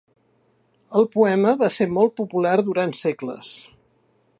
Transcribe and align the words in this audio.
El 1.01 1.05
poema 1.17 1.53
va 1.61 1.69
ser 1.77 1.89
molt 1.99 2.17
popular 2.23 2.57
durant 2.71 2.99
segles. 3.05 3.55